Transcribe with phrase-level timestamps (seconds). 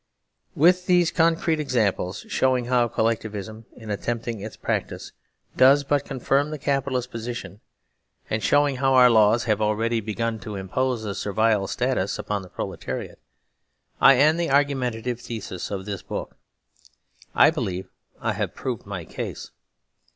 [0.55, 5.11] With these concrete examples showing how Col lectivism, in attempting its practice,
[5.55, 7.59] does but confirm the Capitalist position,
[8.27, 13.17] and showinghowour laws have already begun to impose a Servile Status upon the Pro letariat,
[14.01, 16.35] I end the argumentative thesis of this book.
[17.35, 17.87] I believe
[18.19, 19.51] I have proved my case.